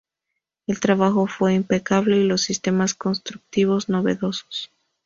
[0.65, 4.71] El trabajo fue impecable y los sistemas constructivos novedosos.